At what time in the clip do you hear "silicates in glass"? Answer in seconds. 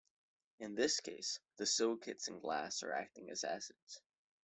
1.67-2.81